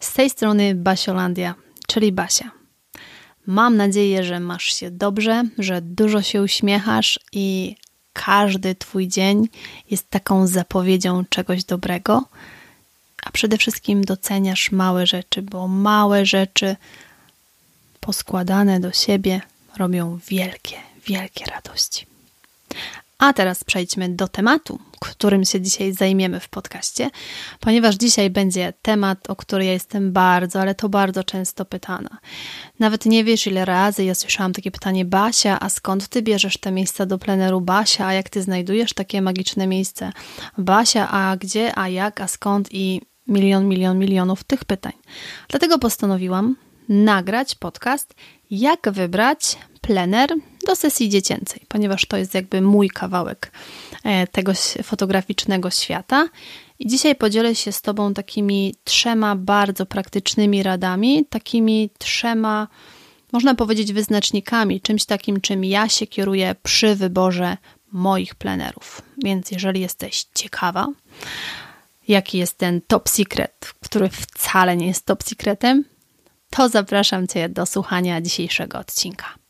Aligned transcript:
Z 0.00 0.12
tej 0.12 0.30
strony 0.30 0.74
Basiolandia, 0.74 1.54
czyli 1.86 2.12
Basia. 2.12 2.50
Mam 3.46 3.76
nadzieję, 3.76 4.24
że 4.24 4.40
masz 4.40 4.64
się 4.64 4.90
dobrze, 4.90 5.42
że 5.58 5.82
dużo 5.82 6.22
się 6.22 6.42
uśmiechasz 6.42 7.20
i 7.32 7.76
każdy 8.12 8.74
Twój 8.74 9.08
dzień 9.08 9.48
jest 9.90 10.10
taką 10.10 10.46
zapowiedzią 10.46 11.24
czegoś 11.28 11.64
dobrego, 11.64 12.24
a 13.22 13.30
przede 13.30 13.58
wszystkim 13.58 14.04
doceniasz 14.04 14.72
małe 14.72 15.06
rzeczy, 15.06 15.42
bo 15.42 15.68
małe 15.68 16.26
rzeczy 16.26 16.76
poskładane 18.00 18.80
do 18.80 18.92
siebie 18.92 19.40
robią 19.76 20.18
wielkie, 20.28 20.76
wielkie 21.06 21.44
radości. 21.44 22.06
A 23.18 23.32
teraz 23.32 23.64
przejdźmy 23.64 24.08
do 24.08 24.28
tematu, 24.28 24.78
którym 25.00 25.44
się 25.44 25.60
dzisiaj 25.60 25.92
zajmiemy 25.92 26.40
w 26.40 26.48
podcaście, 26.48 27.10
ponieważ 27.60 27.94
dzisiaj 27.94 28.30
będzie 28.30 28.72
temat, 28.82 29.30
o 29.30 29.36
który 29.36 29.64
ja 29.64 29.72
jestem 29.72 30.12
bardzo, 30.12 30.60
ale 30.60 30.74
to 30.74 30.88
bardzo 30.88 31.24
często 31.24 31.64
pytana. 31.64 32.18
Nawet 32.78 33.06
nie 33.06 33.24
wiesz, 33.24 33.46
ile 33.46 33.64
razy 33.64 34.04
ja 34.04 34.14
słyszałam 34.14 34.52
takie 34.52 34.70
pytanie: 34.70 35.04
Basia, 35.04 35.60
a 35.60 35.68
skąd 35.68 36.08
ty 36.08 36.22
bierzesz 36.22 36.58
te 36.58 36.70
miejsca 36.70 37.06
do 37.06 37.18
pleneru? 37.18 37.60
Basia, 37.60 38.06
a 38.06 38.12
jak 38.12 38.28
ty 38.28 38.42
znajdujesz 38.42 38.92
takie 38.92 39.22
magiczne 39.22 39.66
miejsce? 39.66 40.12
Basia, 40.58 41.10
a 41.10 41.36
gdzie, 41.36 41.78
a 41.78 41.88
jak, 41.88 42.20
a 42.20 42.28
skąd? 42.28 42.68
I 42.70 43.00
milion, 43.26 43.68
milion, 43.68 43.98
milionów 43.98 44.44
tych 44.44 44.64
pytań. 44.64 44.92
Dlatego 45.48 45.78
postanowiłam 45.78 46.56
nagrać 46.88 47.54
podcast, 47.54 48.14
jak 48.50 48.90
wybrać 48.90 49.58
plener 49.80 50.30
do 50.68 50.76
sesji 50.76 51.08
dziecięcej, 51.08 51.60
ponieważ 51.68 52.06
to 52.06 52.16
jest 52.16 52.34
jakby 52.34 52.60
mój 52.60 52.90
kawałek 52.90 53.52
e, 54.04 54.26
tego 54.26 54.52
fotograficznego 54.82 55.70
świata. 55.70 56.28
I 56.78 56.86
dzisiaj 56.86 57.16
podzielę 57.16 57.54
się 57.54 57.72
z 57.72 57.82
Tobą 57.82 58.14
takimi 58.14 58.74
trzema 58.84 59.36
bardzo 59.36 59.86
praktycznymi 59.86 60.62
radami, 60.62 61.24
takimi 61.30 61.90
trzema, 61.98 62.68
można 63.32 63.54
powiedzieć, 63.54 63.92
wyznacznikami, 63.92 64.80
czymś 64.80 65.04
takim, 65.04 65.40
czym 65.40 65.64
ja 65.64 65.88
się 65.88 66.06
kieruję 66.06 66.54
przy 66.62 66.94
wyborze 66.94 67.56
moich 67.92 68.34
plenerów. 68.34 69.02
Więc 69.24 69.50
jeżeli 69.50 69.80
jesteś 69.80 70.26
ciekawa, 70.34 70.88
jaki 72.08 72.38
jest 72.38 72.58
ten 72.58 72.80
top 72.80 73.08
secret, 73.08 73.72
który 73.80 74.08
wcale 74.08 74.76
nie 74.76 74.86
jest 74.86 75.06
top 75.06 75.22
secretem, 75.22 75.84
to 76.50 76.68
zapraszam 76.68 77.26
Cię 77.26 77.48
do 77.48 77.66
słuchania 77.66 78.20
dzisiejszego 78.20 78.78
odcinka. 78.78 79.47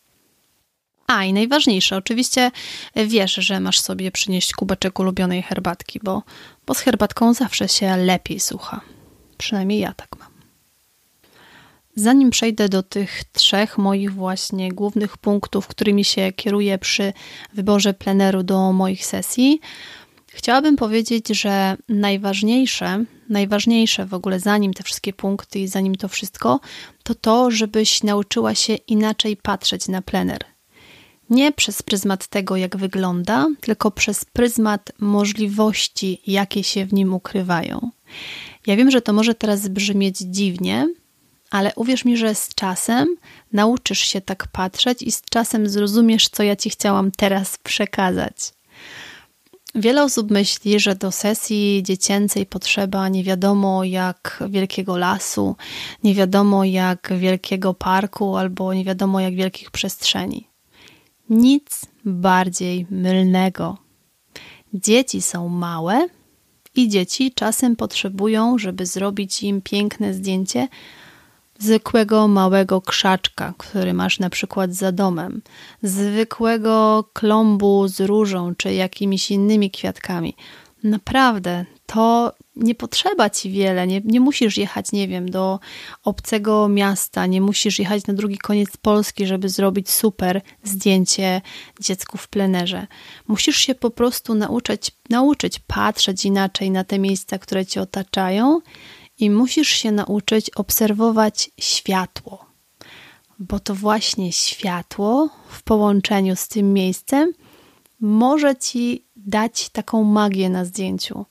A 1.08 1.24
i 1.24 1.32
najważniejsze, 1.32 1.96
oczywiście 1.96 2.50
wiesz, 2.96 3.34
że 3.34 3.60
masz 3.60 3.80
sobie 3.80 4.10
przynieść 4.10 4.52
kubeczek 4.52 4.98
ulubionej 4.98 5.42
herbatki, 5.42 6.00
bo, 6.02 6.22
bo 6.66 6.74
z 6.74 6.80
herbatką 6.80 7.34
zawsze 7.34 7.68
się 7.68 7.96
lepiej 7.96 8.40
słucha. 8.40 8.80
Przynajmniej 9.38 9.80
ja 9.80 9.92
tak 9.92 10.08
mam. 10.18 10.28
Zanim 11.96 12.30
przejdę 12.30 12.68
do 12.68 12.82
tych 12.82 13.24
trzech 13.24 13.78
moich 13.78 14.14
właśnie 14.14 14.72
głównych 14.72 15.18
punktów, 15.18 15.66
którymi 15.66 16.04
się 16.04 16.32
kieruję 16.32 16.78
przy 16.78 17.12
wyborze 17.54 17.94
pleneru 17.94 18.42
do 18.42 18.72
moich 18.72 19.06
sesji, 19.06 19.60
chciałabym 20.26 20.76
powiedzieć, 20.76 21.28
że 21.28 21.76
najważniejsze, 21.88 23.04
najważniejsze 23.28 24.06
w 24.06 24.14
ogóle 24.14 24.40
zanim 24.40 24.74
te 24.74 24.82
wszystkie 24.82 25.12
punkty 25.12 25.58
i 25.58 25.68
zanim 25.68 25.94
to 25.94 26.08
wszystko, 26.08 26.60
to 27.02 27.14
to, 27.14 27.50
żebyś 27.50 28.02
nauczyła 28.02 28.54
się 28.54 28.74
inaczej 28.74 29.36
patrzeć 29.36 29.88
na 29.88 30.02
plener 30.02 30.57
nie 31.30 31.52
przez 31.52 31.82
pryzmat 31.82 32.26
tego, 32.26 32.56
jak 32.56 32.76
wygląda, 32.76 33.46
tylko 33.60 33.90
przez 33.90 34.24
pryzmat 34.24 34.92
możliwości, 34.98 36.22
jakie 36.26 36.64
się 36.64 36.86
w 36.86 36.92
nim 36.92 37.14
ukrywają. 37.14 37.90
Ja 38.66 38.76
wiem, 38.76 38.90
że 38.90 39.02
to 39.02 39.12
może 39.12 39.34
teraz 39.34 39.68
brzmieć 39.68 40.18
dziwnie, 40.18 40.88
ale 41.50 41.72
uwierz 41.76 42.04
mi, 42.04 42.16
że 42.16 42.34
z 42.34 42.48
czasem 42.54 43.08
nauczysz 43.52 43.98
się 43.98 44.20
tak 44.20 44.48
patrzeć 44.48 45.02
i 45.02 45.12
z 45.12 45.22
czasem 45.22 45.68
zrozumiesz, 45.68 46.28
co 46.28 46.42
ja 46.42 46.56
ci 46.56 46.70
chciałam 46.70 47.10
teraz 47.10 47.58
przekazać. 47.58 48.52
Wiele 49.74 50.04
osób 50.04 50.30
myśli, 50.30 50.80
że 50.80 50.94
do 50.94 51.12
sesji 51.12 51.82
dziecięcej 51.82 52.46
potrzeba 52.46 53.08
nie 53.08 53.24
wiadomo 53.24 53.84
jak 53.84 54.44
wielkiego 54.48 54.96
lasu, 54.96 55.56
nie 56.04 56.14
wiadomo 56.14 56.64
jak 56.64 57.12
wielkiego 57.18 57.74
parku 57.74 58.36
albo 58.36 58.74
nie 58.74 58.84
wiadomo 58.84 59.20
jak 59.20 59.34
wielkich 59.34 59.70
przestrzeni. 59.70 60.48
Nic 61.30 61.86
bardziej 62.04 62.86
mylnego. 62.90 63.76
Dzieci 64.74 65.22
są 65.22 65.48
małe 65.48 66.08
i 66.74 66.88
dzieci 66.88 67.32
czasem 67.32 67.76
potrzebują, 67.76 68.58
żeby 68.58 68.86
zrobić 68.86 69.42
im 69.42 69.62
piękne 69.62 70.14
zdjęcie, 70.14 70.68
zwykłego 71.58 72.28
małego 72.28 72.80
krzaczka, 72.80 73.54
który 73.58 73.94
masz 73.94 74.18
na 74.18 74.30
przykład 74.30 74.74
za 74.74 74.92
domem, 74.92 75.42
zwykłego 75.82 77.04
klombu 77.12 77.88
z 77.88 78.00
różą 78.00 78.54
czy 78.54 78.74
jakimiś 78.74 79.30
innymi 79.30 79.70
kwiatkami. 79.70 80.34
Naprawdę, 80.84 81.64
to 81.86 82.32
nie 82.58 82.74
potrzeba 82.74 83.30
ci 83.30 83.50
wiele, 83.50 83.86
nie, 83.86 84.00
nie 84.04 84.20
musisz 84.20 84.56
jechać, 84.56 84.92
nie 84.92 85.08
wiem, 85.08 85.30
do 85.30 85.60
obcego 86.04 86.68
miasta, 86.68 87.26
nie 87.26 87.40
musisz 87.40 87.78
jechać 87.78 88.06
na 88.06 88.14
drugi 88.14 88.38
koniec 88.38 88.76
Polski, 88.76 89.26
żeby 89.26 89.48
zrobić 89.48 89.90
super 89.90 90.40
zdjęcie 90.62 91.40
dziecku 91.80 92.18
w 92.18 92.28
plenerze. 92.28 92.86
Musisz 93.28 93.56
się 93.56 93.74
po 93.74 93.90
prostu 93.90 94.34
nauczyć, 94.34 94.90
nauczyć 95.10 95.58
patrzeć 95.58 96.24
inaczej 96.24 96.70
na 96.70 96.84
te 96.84 96.98
miejsca, 96.98 97.38
które 97.38 97.66
cię 97.66 97.82
otaczają 97.82 98.60
i 99.18 99.30
musisz 99.30 99.68
się 99.68 99.92
nauczyć 99.92 100.50
obserwować 100.50 101.50
światło. 101.60 102.46
Bo 103.38 103.60
to 103.60 103.74
właśnie 103.74 104.32
światło 104.32 105.28
w 105.48 105.62
połączeniu 105.62 106.36
z 106.36 106.48
tym 106.48 106.72
miejscem 106.72 107.32
może 108.00 108.56
ci 108.56 109.04
dać 109.16 109.68
taką 109.68 110.04
magię 110.04 110.50
na 110.50 110.64
zdjęciu 110.64 111.24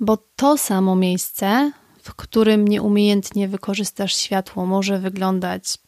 bo 0.00 0.16
to 0.36 0.58
samo 0.58 0.96
miejsce, 0.96 1.72
w 2.02 2.14
którym 2.14 2.68
nieumiejętnie 2.68 3.48
wykorzystasz 3.48 4.16
światło, 4.16 4.66
może 4.66 4.98
wyglądać 4.98 5.78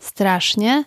strasznie, 0.00 0.84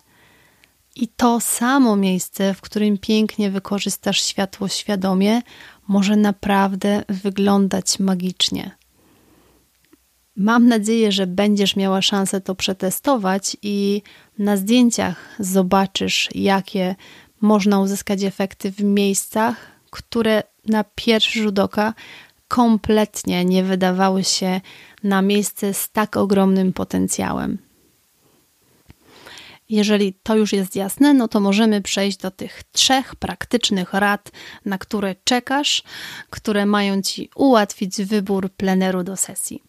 i 0.95 1.07
to 1.07 1.39
samo 1.39 1.95
miejsce, 1.95 2.53
w 2.53 2.61
którym 2.61 2.97
pięknie 2.97 3.51
wykorzystasz 3.51 4.23
światło 4.23 4.67
świadomie, 4.67 5.41
może 5.87 6.15
naprawdę 6.15 7.03
wyglądać 7.09 7.99
magicznie. 7.99 8.71
Mam 10.35 10.67
nadzieję, 10.67 11.11
że 11.11 11.27
będziesz 11.27 11.75
miała 11.75 12.01
szansę 12.01 12.41
to 12.41 12.55
przetestować 12.55 13.57
i 13.61 14.01
na 14.39 14.57
zdjęciach 14.57 15.35
zobaczysz, 15.39 16.29
jakie 16.35 16.95
można 17.41 17.79
uzyskać 17.79 18.23
efekty 18.23 18.71
w 18.71 18.83
miejscach, 18.83 19.55
które 19.89 20.43
na 20.65 20.83
pierwszy 20.83 21.41
rzut 21.41 21.59
oka 21.59 21.93
kompletnie 22.47 23.45
nie 23.45 23.63
wydawały 23.63 24.23
się 24.23 24.61
na 25.03 25.21
miejsce 25.21 25.73
z 25.73 25.89
tak 25.89 26.17
ogromnym 26.17 26.73
potencjałem. 26.73 27.57
Jeżeli 29.69 30.13
to 30.23 30.35
już 30.35 30.53
jest 30.53 30.75
jasne, 30.75 31.13
no 31.13 31.27
to 31.27 31.39
możemy 31.39 31.81
przejść 31.81 32.17
do 32.17 32.31
tych 32.31 32.63
trzech 32.71 33.15
praktycznych 33.15 33.93
rad, 33.93 34.31
na 34.65 34.77
które 34.77 35.15
czekasz, 35.23 35.83
które 36.29 36.65
mają 36.65 37.01
Ci 37.01 37.29
ułatwić 37.35 38.01
wybór 38.01 38.49
pleneru 38.49 39.03
do 39.03 39.17
sesji. 39.17 39.63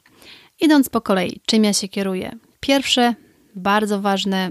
Idąc 0.60 0.88
po 0.88 1.00
kolei, 1.00 1.40
czym 1.46 1.64
ja 1.64 1.72
się 1.72 1.88
kieruję? 1.88 2.36
Pierwsze, 2.60 3.14
bardzo 3.54 4.00
ważne, 4.00 4.50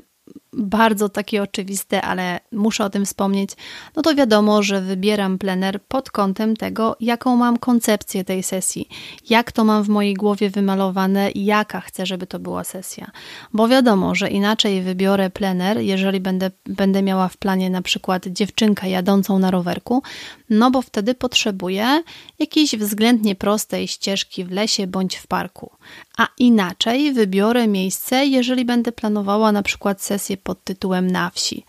bardzo 0.53 1.09
takie 1.09 1.43
oczywiste, 1.43 2.01
ale 2.01 2.39
muszę 2.51 2.85
o 2.85 2.89
tym 2.89 3.05
wspomnieć, 3.05 3.49
no 3.95 4.01
to 4.01 4.15
wiadomo, 4.15 4.63
że 4.63 4.81
wybieram 4.81 5.37
plener 5.37 5.81
pod 5.81 6.11
kątem 6.11 6.57
tego, 6.57 6.95
jaką 6.99 7.35
mam 7.35 7.57
koncepcję 7.57 8.23
tej 8.23 8.43
sesji, 8.43 8.89
jak 9.29 9.51
to 9.51 9.63
mam 9.63 9.83
w 9.83 9.89
mojej 9.89 10.13
głowie 10.13 10.49
wymalowane 10.49 11.31
jaka 11.35 11.81
chcę, 11.81 12.05
żeby 12.05 12.27
to 12.27 12.39
była 12.39 12.63
sesja. 12.63 13.11
Bo 13.53 13.67
wiadomo, 13.67 14.15
że 14.15 14.29
inaczej 14.29 14.81
wybiorę 14.81 15.29
plener, 15.29 15.77
jeżeli 15.77 16.19
będę, 16.19 16.51
będę 16.65 17.01
miała 17.01 17.27
w 17.27 17.37
planie 17.37 17.69
na 17.69 17.81
przykład 17.81 18.27
dziewczynkę 18.27 18.89
jadącą 18.89 19.39
na 19.39 19.51
rowerku, 19.51 20.03
no 20.49 20.71
bo 20.71 20.81
wtedy 20.81 21.15
potrzebuję 21.15 22.03
jakiejś 22.39 22.75
względnie 22.75 23.35
prostej 23.35 23.87
ścieżki 23.87 24.45
w 24.45 24.51
lesie 24.51 24.87
bądź 24.87 25.15
w 25.15 25.27
parku. 25.27 25.71
A 26.17 26.27
inaczej 26.39 27.13
wybiorę 27.13 27.67
miejsce, 27.67 28.25
jeżeli 28.25 28.65
będę 28.65 28.91
planowała 28.91 29.51
na 29.51 29.63
przykład 29.63 30.01
sesję 30.01 30.37
pod 30.43 30.63
tytułem 30.63 31.11
na 31.11 31.29
wsi. 31.29 31.65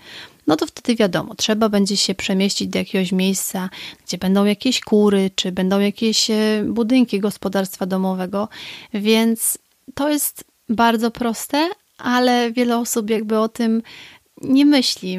No 0.46 0.56
to 0.56 0.66
wtedy 0.66 0.96
wiadomo, 0.96 1.34
trzeba 1.34 1.68
będzie 1.68 1.96
się 1.96 2.14
przemieścić 2.14 2.68
do 2.68 2.78
jakiegoś 2.78 3.12
miejsca, 3.12 3.70
gdzie 4.06 4.18
będą 4.18 4.44
jakieś 4.44 4.80
kury, 4.80 5.30
czy 5.34 5.52
będą 5.52 5.80
jakieś 5.80 6.30
e, 6.30 6.64
budynki 6.68 7.20
gospodarstwa 7.20 7.86
domowego, 7.86 8.48
więc 8.94 9.58
to 9.94 10.08
jest 10.08 10.44
bardzo 10.68 11.10
proste, 11.10 11.68
ale 11.98 12.52
wiele 12.52 12.78
osób 12.78 13.10
jakby 13.10 13.38
o 13.38 13.48
tym 13.48 13.82
nie 14.42 14.66
myśli. 14.66 15.18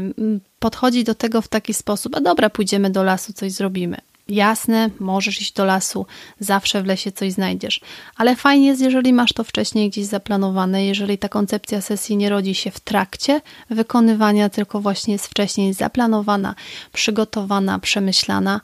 Podchodzi 0.60 1.04
do 1.04 1.16
tego 1.16 1.42
w 1.42 1.48
taki 1.48 1.74
sposób, 1.74 2.16
a 2.16 2.22
dobra, 2.22 2.50
pójdziemy 2.50 2.90
do 2.90 3.04
lasu, 3.04 3.34
coś 3.34 3.52
zrobimy. 3.52 3.98
Jasne, 4.28 4.90
możesz 5.00 5.42
iść 5.42 5.54
do 5.54 5.66
lasu, 5.66 6.06
zawsze 6.40 6.84
w 6.84 6.86
lesie 6.86 7.12
coś 7.12 7.32
znajdziesz, 7.32 7.82
ale 8.16 8.36
fajnie 8.36 8.68
jest, 8.68 8.82
jeżeli 8.82 9.14
masz 9.14 9.34
to 9.34 9.44
wcześniej 9.44 9.90
gdzieś 9.90 10.06
zaplanowane, 10.06 10.86
jeżeli 10.86 11.18
ta 11.18 11.30
koncepcja 11.30 11.82
sesji 11.82 12.18
nie 12.18 12.30
rodzi 12.30 12.56
się 12.56 12.72
w 12.72 12.80
trakcie 12.80 13.42
wykonywania, 13.70 14.50
tylko 14.50 14.82
właśnie 14.82 15.14
jest 15.14 15.28
wcześniej 15.28 15.74
zaplanowana, 15.74 16.56
przygotowana, 16.94 17.80
przemyślana, 17.80 18.62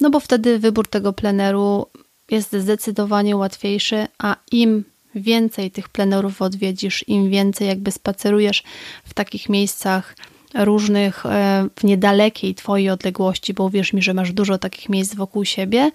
no 0.00 0.10
bo 0.10 0.20
wtedy 0.20 0.58
wybór 0.58 0.88
tego 0.88 1.12
pleneru 1.12 1.86
jest 2.30 2.56
zdecydowanie 2.56 3.36
łatwiejszy, 3.36 4.06
a 4.18 4.36
im 4.52 4.84
więcej 5.14 5.70
tych 5.70 5.88
plenerów 5.88 6.42
odwiedzisz, 6.42 7.08
im 7.08 7.30
więcej 7.30 7.68
jakby 7.68 7.92
spacerujesz 7.92 8.62
w 9.04 9.14
takich 9.14 9.48
miejscach, 9.48 10.14
różnych 10.54 11.26
e, 11.26 11.68
w 11.76 11.84
niedalekiej 11.84 12.54
Twojej 12.54 12.90
odległości, 12.90 13.54
bo 13.54 13.64
uwierz 13.64 13.92
mi, 13.92 14.02
że 14.02 14.14
masz 14.14 14.32
dużo 14.32 14.58
takich 14.58 14.88
miejsc 14.88 15.14
wokół 15.14 15.44
siebie, 15.44 15.90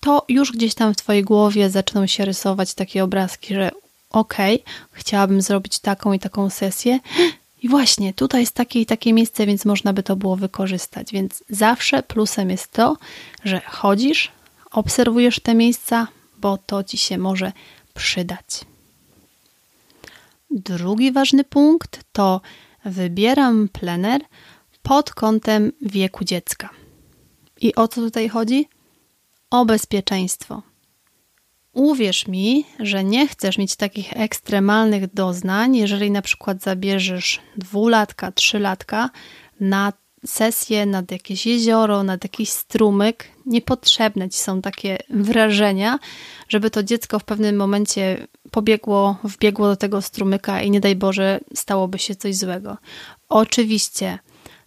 to 0.00 0.24
już 0.28 0.52
gdzieś 0.52 0.74
tam 0.74 0.94
w 0.94 0.96
Twojej 0.96 1.22
głowie 1.22 1.70
zaczną 1.70 2.06
się 2.06 2.24
rysować 2.24 2.74
takie 2.74 3.04
obrazki, 3.04 3.54
że 3.54 3.70
okej, 4.10 4.54
okay, 4.54 4.74
chciałabym 4.92 5.42
zrobić 5.42 5.78
taką 5.78 6.12
i 6.12 6.18
taką 6.18 6.50
sesję. 6.50 7.00
I 7.62 7.68
właśnie 7.68 8.14
tutaj 8.14 8.40
jest 8.40 8.54
takie 8.54 8.80
i 8.80 8.86
takie 8.86 9.12
miejsce, 9.12 9.46
więc 9.46 9.64
można 9.64 9.92
by 9.92 10.02
to 10.02 10.16
było 10.16 10.36
wykorzystać. 10.36 11.12
Więc 11.12 11.44
zawsze 11.50 12.02
plusem 12.02 12.50
jest 12.50 12.72
to, 12.72 12.96
że 13.44 13.60
chodzisz, 13.60 14.30
obserwujesz 14.70 15.40
te 15.40 15.54
miejsca, 15.54 16.06
bo 16.38 16.58
to 16.58 16.84
ci 16.84 16.98
się 16.98 17.18
może 17.18 17.52
przydać. 17.94 18.46
Drugi 20.50 21.12
ważny 21.12 21.44
punkt 21.44 22.00
to 22.12 22.40
wybieram 22.84 23.68
plener 23.68 24.20
pod 24.82 25.10
kątem 25.10 25.72
wieku 25.82 26.24
dziecka. 26.24 26.70
I 27.60 27.74
o 27.74 27.88
co 27.88 28.00
tutaj 28.00 28.28
chodzi? 28.28 28.68
O 29.50 29.64
bezpieczeństwo. 29.64 30.62
Uwierz 31.72 32.26
mi, 32.26 32.64
że 32.78 33.04
nie 33.04 33.28
chcesz 33.28 33.58
mieć 33.58 33.76
takich 33.76 34.16
ekstremalnych 34.16 35.14
doznań, 35.14 35.76
jeżeli 35.76 36.10
na 36.10 36.22
przykład 36.22 36.62
zabierzesz 36.62 37.40
dwulatka, 37.56 38.32
trzylatka 38.32 39.10
na 39.60 39.92
sesję 40.26 40.86
nad 40.86 41.10
jakieś 41.10 41.46
jezioro, 41.46 42.02
nad 42.02 42.24
jakiś 42.24 42.50
strumyk. 42.50 43.24
Niepotrzebne 43.50 44.28
ci 44.28 44.38
są 44.38 44.62
takie 44.62 44.98
wrażenia, 45.10 45.98
żeby 46.48 46.70
to 46.70 46.82
dziecko 46.82 47.18
w 47.18 47.24
pewnym 47.24 47.56
momencie 47.56 48.26
pobiegło, 48.50 49.16
wbiegło 49.24 49.66
do 49.66 49.76
tego 49.76 50.02
strumyka 50.02 50.62
i 50.62 50.70
nie 50.70 50.80
daj 50.80 50.96
Boże 50.96 51.40
stałoby 51.54 51.98
się 51.98 52.14
coś 52.14 52.36
złego. 52.36 52.76
Oczywiście 53.28 54.18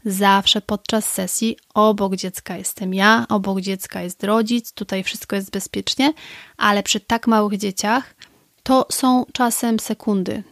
zawsze 0.06 0.62
podczas 0.62 1.12
sesji 1.12 1.58
obok 1.74 2.16
dziecka 2.16 2.58
jestem 2.58 2.94
ja, 2.94 3.26
obok 3.30 3.62
dziecka 3.62 4.02
jest 4.02 4.24
rodzic, 4.24 4.74
tutaj 4.74 5.04
wszystko 5.04 5.36
jest 5.36 5.52
bezpiecznie, 5.52 6.14
ale 6.58 6.84
przy 6.84 7.00
tak 7.00 7.28
małych 7.28 7.58
dzieciach 7.58 8.16
to 8.64 8.86
są 8.92 9.26
czasem 9.34 9.80
sekundy. 9.80 10.44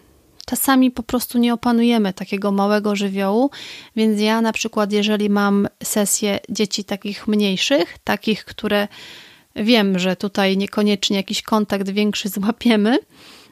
Czasami 0.52 0.92
po 0.92 1.04
prostu 1.04 1.38
nie 1.38 1.54
opanujemy 1.54 2.14
takiego 2.14 2.52
małego 2.52 2.96
żywiołu, 2.96 3.52
więc 3.96 4.22
ja 4.22 4.42
na 4.42 4.54
przykład, 4.54 4.92
jeżeli 4.92 5.30
mam 5.30 5.68
sesję 5.84 6.40
dzieci 6.50 6.84
takich 6.84 7.28
mniejszych, 7.28 7.98
takich, 8.04 8.46
które 8.46 8.88
wiem, 9.56 10.00
że 10.00 10.16
tutaj 10.16 10.58
niekoniecznie 10.58 11.18
jakiś 11.18 11.42
kontakt 11.42 11.90
większy 11.90 12.30
złapiemy, 12.30 13.00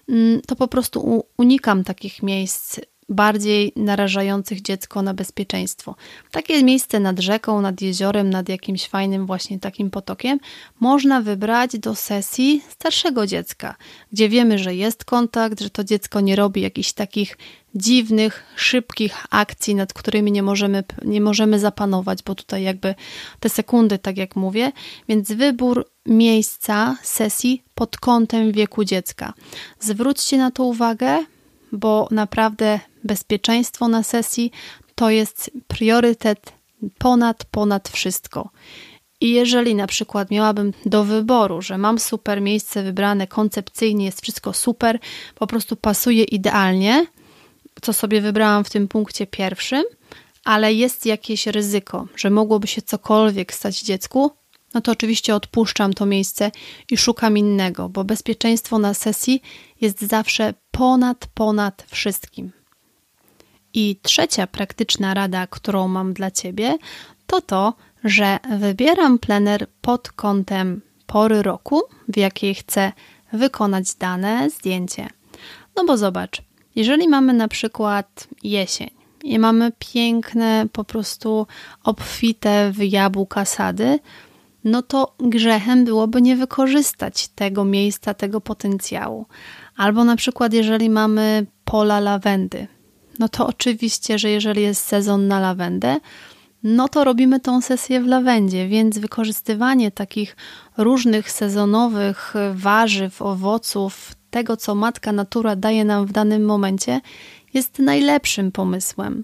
mm, 0.10 0.42
to 0.48 0.56
po 0.56 0.68
prostu 0.68 1.26
unikam 1.38 1.84
takich 1.84 2.24
miejsc 2.24 2.80
bardziej 3.10 3.72
narażających 3.76 4.62
dziecko 4.62 5.02
na 5.02 5.14
bezpieczeństwo. 5.14 5.96
Takie 6.32 6.64
miejsce 6.64 7.00
nad 7.00 7.20
rzeką, 7.20 7.62
nad 7.62 7.82
jeziorem, 7.82 8.30
nad 8.30 8.50
jakimś 8.50 8.88
fajnym 8.88 9.26
właśnie 9.26 9.60
takim 9.60 9.90
potokiem 9.90 10.40
można 10.80 11.22
wybrać 11.22 11.80
do 11.80 11.96
sesji 11.96 12.62
starszego 12.70 13.28
dziecka, 13.28 13.76
gdzie 14.12 14.30
wiemy, 14.30 14.60
że 14.60 14.76
jest 14.76 15.06
kontakt, 15.06 15.62
że 15.62 15.70
to 15.70 15.84
dziecko 15.84 16.20
nie 16.20 16.36
robi 16.36 16.62
jakichś 16.62 16.94
takich 16.94 17.38
dziwnych, 17.76 18.44
szybkich 18.56 19.26
akcji, 19.30 19.76
nad 19.76 19.94
którymi 19.94 20.32
nie 20.32 20.44
możemy, 20.44 20.84
nie 21.06 21.22
możemy 21.22 21.60
zapanować, 21.60 22.24
bo 22.24 22.36
tutaj 22.36 22.64
jakby 22.64 22.96
te 23.40 23.50
sekundy, 23.50 24.00
tak 24.00 24.18
jak 24.18 24.36
mówię, 24.36 24.72
więc 25.08 25.32
wybór 25.32 25.86
miejsca 26.06 26.98
sesji 27.04 27.64
pod 27.76 27.98
kątem 27.98 28.52
wieku 28.52 28.84
dziecka. 28.84 29.34
Zwróćcie 29.80 30.38
na 30.38 30.52
to 30.52 30.64
uwagę, 30.64 31.26
bo 31.72 32.08
naprawdę 32.12 32.80
bezpieczeństwo 33.04 33.88
na 33.88 34.04
sesji 34.04 34.52
to 34.96 35.10
jest 35.10 35.52
priorytet 35.68 36.54
ponad, 36.98 37.46
ponad 37.52 37.90
wszystko. 37.90 38.50
I 39.22 39.32
jeżeli 39.32 39.76
na 39.76 39.88
przykład 39.88 40.32
miałabym 40.32 40.74
do 40.86 41.04
wyboru, 41.04 41.62
że 41.62 41.78
mam 41.78 42.00
super 42.00 42.42
miejsce 42.42 42.84
wybrane 42.84 43.28
koncepcyjnie, 43.28 44.06
jest 44.06 44.22
wszystko 44.22 44.54
super, 44.54 45.00
po 45.36 45.48
prostu 45.48 45.76
pasuje 45.76 46.24
idealnie, 46.24 47.06
co 47.82 47.94
sobie 47.94 48.22
wybrałam 48.22 48.64
w 48.64 48.70
tym 48.70 48.88
punkcie 48.88 49.28
pierwszym, 49.28 49.84
ale 50.46 50.74
jest 50.74 51.06
jakieś 51.06 51.48
ryzyko, 51.48 52.08
że 52.16 52.30
mogłoby 52.30 52.68
się 52.68 52.82
cokolwiek 52.82 53.54
stać 53.54 53.82
dziecku, 53.82 54.32
no 54.74 54.82
to 54.82 54.92
oczywiście 54.92 55.36
odpuszczam 55.36 55.94
to 55.94 56.06
miejsce 56.06 56.52
i 56.92 56.98
szukam 56.98 57.38
innego, 57.38 57.90
bo 57.90 58.04
bezpieczeństwo 58.04 58.80
na 58.80 58.94
sesji 58.94 59.42
jest 59.82 60.02
zawsze 60.02 60.54
ponad, 60.72 61.28
ponad 61.34 61.86
wszystkim. 61.88 62.52
I 63.74 64.00
trzecia 64.02 64.48
praktyczna 64.48 65.14
rada, 65.14 65.48
którą 65.48 65.88
mam 65.88 66.14
dla 66.14 66.32
Ciebie, 66.32 66.78
to 67.28 67.42
to, 67.42 67.74
że 68.04 68.40
wybieram 68.60 69.20
plener 69.20 69.68
pod 69.82 70.12
kątem 70.12 70.82
pory 71.08 71.42
roku, 71.42 71.82
w 72.08 72.18
jakiej 72.18 72.56
chcę 72.56 72.92
wykonać 73.34 73.96
dane 73.96 74.50
zdjęcie. 74.50 75.08
No 75.76 75.86
bo 75.86 75.98
zobacz, 75.98 76.42
jeżeli 76.76 77.08
mamy 77.08 77.34
na 77.34 77.48
przykład 77.48 78.28
jesień 78.44 78.90
i 79.24 79.40
mamy 79.40 79.72
piękne, 79.80 80.66
po 80.74 80.84
prostu 80.84 81.48
obfite 81.84 82.72
w 82.72 82.84
jabłka 82.84 83.46
sady, 83.46 84.00
no 84.64 84.82
to 84.82 85.16
grzechem 85.20 85.86
byłoby 85.86 86.22
nie 86.22 86.36
wykorzystać 86.36 87.28
tego 87.28 87.66
miejsca, 87.66 88.14
tego 88.14 88.42
potencjału. 88.42 89.26
Albo 89.78 90.04
na 90.04 90.16
przykład, 90.16 90.54
jeżeli 90.54 90.90
mamy 90.90 91.46
pola 91.66 92.00
lawendy, 92.00 92.68
no 93.20 93.30
to 93.30 93.48
oczywiście, 93.48 94.20
że 94.20 94.30
jeżeli 94.30 94.62
jest 94.62 94.84
sezon 94.84 95.28
na 95.28 95.40
lawendę, 95.40 95.98
no 96.64 96.88
to 96.88 97.04
robimy 97.04 97.40
tą 97.40 97.62
sesję 97.62 98.02
w 98.02 98.08
lawendzie, 98.08 98.68
więc 98.68 98.98
wykorzystywanie 98.98 99.92
takich 99.92 100.36
różnych 100.78 101.32
sezonowych 101.32 102.34
warzyw, 102.54 103.22
owoców, 103.22 104.12
tego 104.30 104.58
co 104.58 104.76
matka 104.76 105.12
natura 105.12 105.56
daje 105.56 105.86
nam 105.86 106.06
w 106.06 106.12
danym 106.12 106.46
momencie, 106.46 107.02
jest 107.54 107.80
najlepszym 107.80 108.52
pomysłem. 108.52 109.24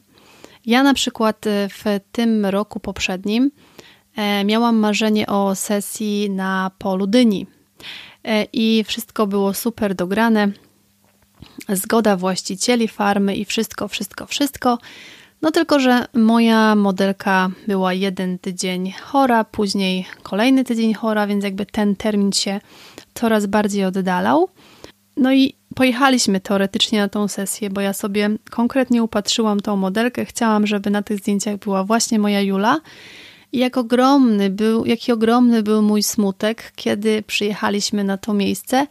Ja 0.66 0.84
na 0.84 0.94
przykład 0.94 1.48
e, 1.48 1.70
w 1.70 1.84
tym 2.12 2.46
roku 2.46 2.80
poprzednim 2.80 3.52
miałam 4.46 4.78
marzenie 4.78 5.28
o 5.28 5.56
sesji 5.56 6.30
na 6.30 6.72
polu 6.78 7.08
dyni 7.08 7.48
e, 8.24 8.44
i 8.54 8.84
wszystko 8.84 9.28
było 9.28 9.54
super 9.54 9.96
dograne 9.96 10.52
zgoda 11.70 12.18
właścicieli 12.18 12.88
farmy 12.88 13.36
i 13.36 13.46
wszystko, 13.46 13.88
wszystko, 13.88 14.26
wszystko. 14.26 14.78
No 15.42 15.52
tylko, 15.52 15.80
że 15.80 16.06
moja 16.14 16.76
modelka 16.76 17.50
była 17.68 17.94
jeden 17.94 18.40
tydzień 18.40 18.92
chora, 18.92 19.44
później 19.44 20.06
kolejny 20.24 20.64
tydzień 20.64 20.94
chora, 20.94 21.28
więc 21.28 21.44
jakby 21.44 21.66
ten 21.66 21.96
termin 21.96 22.32
się 22.32 22.60
coraz 23.14 23.46
bardziej 23.46 23.86
oddalał. 23.86 24.50
No 25.18 25.34
i 25.34 25.54
pojechaliśmy 25.76 26.40
teoretycznie 26.40 27.00
na 27.00 27.10
tą 27.10 27.28
sesję, 27.28 27.70
bo 27.70 27.82
ja 27.82 27.94
sobie 27.94 28.30
konkretnie 28.50 29.04
upatrzyłam 29.04 29.60
tą 29.60 29.76
modelkę. 29.76 30.26
Chciałam, 30.26 30.68
żeby 30.68 30.90
na 30.90 31.02
tych 31.02 31.20
zdjęciach 31.20 31.58
była 31.58 31.84
właśnie 31.84 32.20
moja 32.20 32.42
Jula. 32.42 32.80
Jak 33.56 33.78
ogromny 33.78 34.50
był, 34.50 34.86
jaki 34.86 35.12
ogromny 35.12 35.64
był 35.64 35.82
mój 35.82 36.04
smutek, 36.04 36.72
kiedy 36.76 37.24
przyjechaliśmy 37.24 38.04
na 38.04 38.18
to 38.18 38.34
miejsce, 38.34 38.88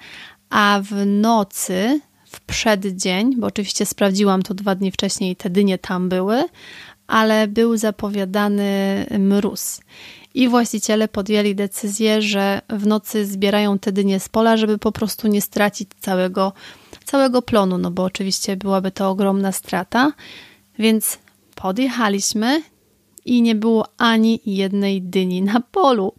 a 0.50 0.80
w 0.82 1.06
nocy, 1.06 2.00
w 2.24 2.40
przeddzień, 2.40 3.36
bo 3.36 3.46
oczywiście 3.46 3.86
sprawdziłam 3.86 4.42
to 4.42 4.54
dwa 4.54 4.74
dni 4.74 4.90
wcześniej 4.90 5.36
te 5.36 5.50
dynie 5.50 5.78
tam 5.78 6.08
były, 6.08 6.44
ale 7.06 7.48
był 7.48 7.76
zapowiadany 7.76 9.06
mróz. 9.18 9.80
I 10.34 10.48
właściciele 10.48 11.08
podjęli 11.08 11.54
decyzję, 11.54 12.22
że 12.22 12.60
w 12.68 12.86
nocy 12.86 13.26
zbierają 13.26 13.78
te 13.78 13.92
dynie 13.92 14.20
z 14.20 14.28
pola, 14.28 14.56
żeby 14.56 14.78
po 14.78 14.92
prostu 14.92 15.28
nie 15.28 15.42
stracić 15.42 15.88
całego, 16.00 16.52
całego 17.04 17.42
plonu, 17.42 17.78
no 17.78 17.90
bo 17.90 18.04
oczywiście 18.04 18.56
byłaby 18.56 18.90
to 18.90 19.10
ogromna 19.10 19.52
strata. 19.52 20.12
Więc 20.78 21.18
podjechaliśmy 21.54 22.62
i 23.24 23.42
nie 23.42 23.54
było 23.54 23.88
ani 23.98 24.40
jednej 24.46 25.02
dyni 25.02 25.42
na 25.42 25.60
polu. 25.60 26.12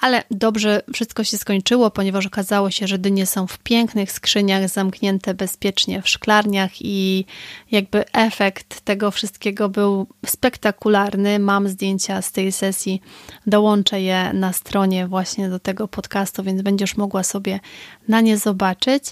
Ale 0.00 0.22
dobrze 0.30 0.82
wszystko 0.92 1.24
się 1.24 1.38
skończyło, 1.38 1.90
ponieważ 1.90 2.26
okazało 2.26 2.70
się, 2.70 2.86
że 2.86 2.98
dynie 2.98 3.26
są 3.26 3.46
w 3.46 3.58
pięknych 3.58 4.12
skrzyniach, 4.12 4.68
zamknięte 4.68 5.34
bezpiecznie 5.34 6.02
w 6.02 6.08
szklarniach 6.08 6.70
i 6.80 7.24
jakby 7.70 8.12
efekt 8.12 8.80
tego 8.80 9.10
wszystkiego 9.10 9.68
był 9.68 10.06
spektakularny. 10.26 11.38
Mam 11.38 11.68
zdjęcia 11.68 12.22
z 12.22 12.32
tej 12.32 12.52
sesji, 12.52 13.00
dołączę 13.46 14.00
je 14.00 14.32
na 14.32 14.52
stronie 14.52 15.06
właśnie 15.06 15.48
do 15.48 15.58
tego 15.58 15.88
podcastu, 15.88 16.42
więc 16.42 16.62
będziesz 16.62 16.96
mogła 16.96 17.22
sobie 17.22 17.60
na 18.08 18.20
nie 18.20 18.38
zobaczyć. 18.38 19.04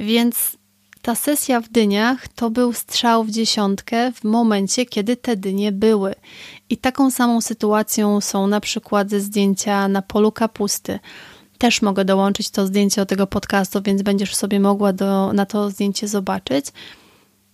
Więc 0.00 0.56
ta 1.04 1.14
sesja 1.14 1.60
w 1.60 1.68
dyniach 1.68 2.28
to 2.28 2.50
był 2.50 2.72
strzał 2.72 3.24
w 3.24 3.30
dziesiątkę 3.30 4.12
w 4.12 4.24
momencie, 4.24 4.86
kiedy 4.86 5.16
te 5.16 5.36
dynie 5.36 5.72
były. 5.72 6.14
I 6.70 6.76
taką 6.76 7.10
samą 7.10 7.40
sytuacją 7.40 8.20
są 8.20 8.46
na 8.46 8.60
przykład 8.60 9.10
zdjęcia 9.10 9.88
na 9.88 10.02
polu 10.02 10.32
kapusty. 10.32 10.98
Też 11.58 11.82
mogę 11.82 12.04
dołączyć 12.04 12.50
to 12.50 12.66
zdjęcie 12.66 13.00
do 13.00 13.06
tego 13.06 13.26
podcastu, 13.26 13.82
więc 13.82 14.02
będziesz 14.02 14.34
sobie 14.34 14.60
mogła 14.60 14.92
do, 14.92 15.32
na 15.32 15.46
to 15.46 15.70
zdjęcie 15.70 16.08
zobaczyć. 16.08 16.66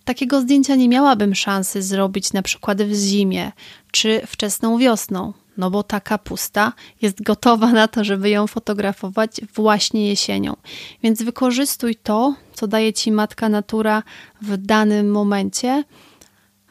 Takiego 0.05 0.41
zdjęcia 0.41 0.75
nie 0.75 0.89
miałabym 0.89 1.35
szansy 1.35 1.81
zrobić 1.81 2.33
na 2.33 2.41
przykład 2.41 2.81
w 2.81 2.93
zimie 2.93 3.51
czy 3.91 4.21
wczesną 4.27 4.77
wiosną 4.77 5.33
no 5.57 5.71
bo 5.71 5.83
ta 5.83 5.99
kapusta 5.99 6.73
jest 7.01 7.23
gotowa 7.23 7.71
na 7.71 7.87
to, 7.87 8.03
żeby 8.03 8.29
ją 8.29 8.47
fotografować 8.47 9.41
właśnie 9.53 10.07
jesienią. 10.07 10.55
Więc 11.03 11.23
wykorzystuj 11.23 11.95
to, 11.95 12.35
co 12.53 12.67
daje 12.67 12.93
ci 12.93 13.11
matka 13.11 13.49
natura 13.49 14.03
w 14.41 14.57
danym 14.57 15.11
momencie. 15.11 15.83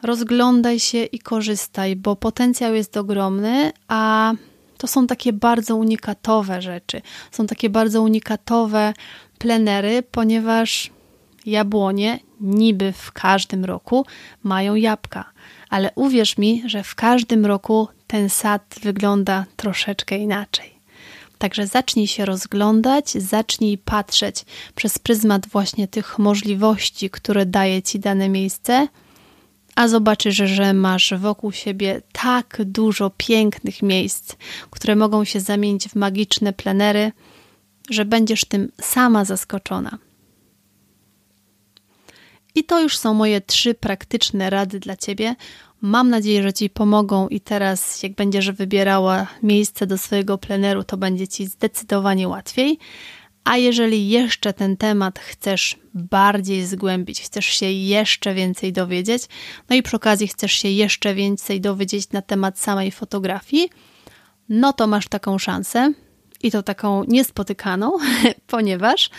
Rozglądaj 0.03 0.81
się 0.81 1.05
i 1.05 1.19
korzystaj, 1.19 1.97
bo 1.97 2.17
potencjał 2.17 2.75
jest 2.75 2.97
ogromny, 2.97 3.73
a 3.89 4.33
to 4.79 4.87
są 4.87 5.07
takie 5.07 5.33
bardzo 5.33 5.77
unikatowe 5.77 6.63
rzeczy. 6.63 7.03
Są 7.31 7.47
takie 7.47 7.71
bardzo 7.71 8.03
unikatowe 8.03 8.95
plenery, 9.39 10.03
ponieważ 10.03 10.91
jabłonie 11.47 12.19
niby 12.41 12.93
w 12.93 13.13
każdym 13.13 13.65
roku 13.65 14.07
mają 14.43 14.75
jabłka, 14.75 15.33
ale 15.71 15.91
uwierz 15.95 16.39
mi, 16.39 16.63
że 16.67 16.83
w 16.83 16.95
każdym 16.95 17.47
roku 17.47 17.89
ten 18.07 18.29
sad 18.29 18.75
wygląda 18.83 19.45
troszeczkę 19.57 20.19
inaczej. 20.19 20.81
Także 21.39 21.67
zacznij 21.67 22.07
się 22.07 22.25
rozglądać, 22.25 23.11
zacznij 23.11 23.79
patrzeć 23.79 24.45
przez 24.75 24.99
pryzmat 24.99 25.47
właśnie 25.49 25.89
tych 25.89 26.19
możliwości, 26.19 27.11
które 27.11 27.47
daje 27.47 27.83
ci 27.83 27.99
dane 27.99 28.29
miejsce, 28.29 28.89
a 29.75 29.89
zobaczysz, 29.89 30.37
że 30.37 30.75
masz 30.75 31.15
wokół 31.19 31.53
siebie 31.53 32.03
tak 32.13 32.59
dużo 32.65 33.11
pięknych 33.17 33.83
miejsc, 33.83 34.37
które 34.71 34.97
mogą 34.97 35.25
się 35.25 35.41
zamienić 35.41 35.89
w 35.89 35.97
magiczne 35.97 36.53
plenery, 36.53 37.13
że 37.91 38.05
będziesz 38.05 38.45
tym 38.45 38.73
sama 38.81 39.25
zaskoczona. 39.25 39.99
I 42.55 42.65
to 42.65 42.81
już 42.81 42.99
są 42.99 43.15
moje 43.15 43.41
trzy 43.41 43.75
praktyczne 43.75 44.51
rady 44.51 44.81
dla 44.81 44.97
Ciebie. 44.97 45.37
Mam 45.81 46.11
nadzieję, 46.11 46.43
że 46.43 46.53
Ci 46.53 46.71
pomogą 46.71 47.29
i 47.29 47.41
teraz, 47.41 48.03
jak 48.03 48.15
będziesz 48.15 48.51
wybierała 48.51 49.27
miejsce 49.43 49.87
do 49.87 49.99
swojego 49.99 50.39
pleneru, 50.39 50.85
to 50.85 50.97
będzie 50.97 51.29
Ci 51.29 51.47
zdecydowanie 51.47 52.29
łatwiej. 52.29 52.79
A 53.45 53.57
jeżeli 53.57 54.09
jeszcze 54.09 54.53
ten 54.53 54.77
temat 54.77 55.19
chcesz 55.19 55.77
bardziej 55.95 56.67
zgłębić, 56.67 57.23
chcesz 57.23 57.47
się 57.47 57.71
jeszcze 57.71 58.35
więcej 58.35 58.73
dowiedzieć, 58.73 59.23
no 59.69 59.77
i 59.77 59.83
przy 59.83 59.97
okazji 59.97 60.29
chcesz 60.29 60.53
się 60.53 60.69
jeszcze 60.69 61.15
więcej 61.15 61.61
dowiedzieć 61.61 62.11
na 62.11 62.23
temat 62.23 62.59
samej 62.59 62.91
fotografii, 62.91 63.71
no 64.49 64.73
to 64.73 64.87
masz 64.87 65.09
taką 65.09 65.39
szansę 65.39 65.93
i 66.43 66.51
to 66.51 66.63
taką 66.63 67.05
niespotykaną, 67.05 67.93
ponieważ 68.47 69.11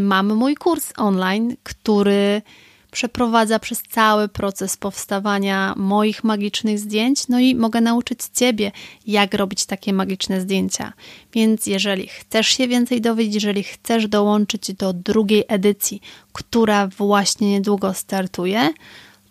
mam 0.00 0.34
mój 0.34 0.54
kurs 0.54 0.92
online, 0.96 1.56
który 1.62 2.42
przeprowadza 2.90 3.58
przez 3.58 3.82
cały 3.82 4.28
proces 4.28 4.76
powstawania 4.76 5.74
moich 5.76 6.24
magicznych 6.24 6.78
zdjęć, 6.78 7.28
no 7.28 7.38
i 7.38 7.54
mogę 7.54 7.80
nauczyć 7.80 8.20
Ciebie, 8.34 8.72
jak 9.06 9.34
robić 9.34 9.66
takie 9.66 9.92
magiczne 9.92 10.40
zdjęcia. 10.40 10.92
Więc 11.32 11.66
jeżeli 11.66 12.08
chcesz 12.08 12.46
się 12.46 12.68
więcej 12.68 13.00
dowiedzieć, 13.00 13.34
jeżeli 13.34 13.62
chcesz 13.62 14.08
dołączyć 14.08 14.72
do 14.72 14.92
drugiej 14.92 15.44
edycji, 15.48 16.00
która 16.32 16.86
właśnie 16.86 17.50
niedługo 17.50 17.94
startuje, 17.94 18.72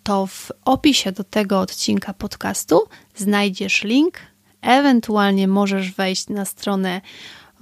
to 0.04 0.26
w 0.26 0.52
opisie 0.66 1.12
do 1.12 1.24
tego 1.24 1.60
odcinka 1.60 2.14
podcastu 2.14 2.82
znajdziesz 3.16 3.84
link. 3.84 4.20
Ewentualnie 4.62 5.48
możesz 5.48 5.92
wejść 5.92 6.30
na 6.30 6.46
stronę 6.46 7.02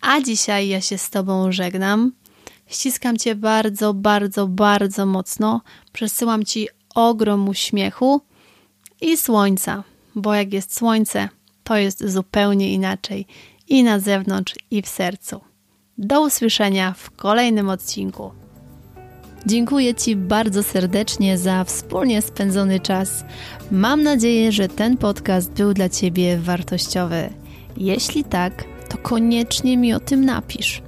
A 0.00 0.20
dzisiaj 0.20 0.68
ja 0.68 0.80
się 0.80 0.98
z 0.98 1.10
Tobą 1.10 1.52
żegnam. 1.52 2.12
Ściskam 2.66 3.16
Cię 3.16 3.34
bardzo, 3.34 3.94
bardzo, 3.94 4.46
bardzo 4.46 5.06
mocno. 5.06 5.60
Przesyłam 5.92 6.44
Ci 6.44 6.68
ogrom 6.94 7.48
uśmiechu 7.48 8.20
i 9.00 9.16
słońca, 9.16 9.84
bo 10.14 10.34
jak 10.34 10.52
jest 10.52 10.76
słońce, 10.76 11.28
to 11.64 11.76
jest 11.76 12.10
zupełnie 12.10 12.72
inaczej 12.72 13.26
i 13.68 13.82
na 13.82 14.00
zewnątrz, 14.00 14.54
i 14.70 14.82
w 14.82 14.88
sercu. 14.88 15.47
Do 15.98 16.22
usłyszenia 16.22 16.92
w 16.92 17.10
kolejnym 17.10 17.70
odcinku. 17.70 18.30
Dziękuję 19.46 19.94
Ci 19.94 20.16
bardzo 20.16 20.62
serdecznie 20.62 21.38
za 21.38 21.64
wspólnie 21.64 22.22
spędzony 22.22 22.80
czas. 22.80 23.24
Mam 23.70 24.02
nadzieję, 24.02 24.52
że 24.52 24.68
ten 24.68 24.96
podcast 24.96 25.52
był 25.52 25.74
dla 25.74 25.88
Ciebie 25.88 26.38
wartościowy. 26.38 27.30
Jeśli 27.76 28.24
tak, 28.24 28.64
to 28.88 28.98
koniecznie 28.98 29.76
mi 29.76 29.94
o 29.94 30.00
tym 30.00 30.24
napisz. 30.24 30.82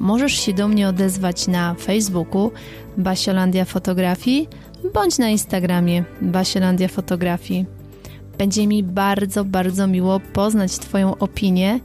Możesz 0.00 0.32
się 0.32 0.52
do 0.52 0.68
mnie 0.68 0.88
odezwać 0.88 1.48
na 1.48 1.74
Facebooku 1.74 2.50
Basiolandia 2.96 3.64
Fotografii 3.64 4.48
bądź 4.94 5.18
na 5.18 5.28
Instagramie 5.28 6.04
Basiolandia 6.20 6.88
Fotografii. 6.88 7.66
Będzie 8.38 8.66
mi 8.66 8.82
bardzo, 8.82 9.44
bardzo 9.44 9.86
miło 9.86 10.20
poznać 10.20 10.78
Twoją 10.78 11.18
opinię 11.18 11.80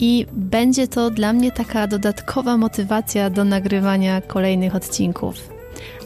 i 0.00 0.26
będzie 0.32 0.88
to 0.88 1.10
dla 1.10 1.32
mnie 1.32 1.52
taka 1.52 1.86
dodatkowa 1.86 2.56
motywacja 2.56 3.30
do 3.30 3.44
nagrywania 3.44 4.20
kolejnych 4.20 4.74
odcinków. 4.74 5.34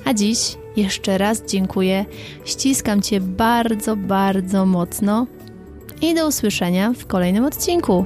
A 0.04 0.14
dziś 0.14 0.38
jeszcze 0.76 1.18
raz 1.18 1.42
dziękuję, 1.46 2.04
ściskam 2.44 3.02
Cię 3.02 3.20
bardzo, 3.20 3.96
bardzo 3.96 4.66
mocno 4.66 5.26
i 6.02 6.14
do 6.14 6.28
usłyszenia 6.28 6.92
w 6.92 7.06
kolejnym 7.06 7.44
odcinku. 7.44 8.04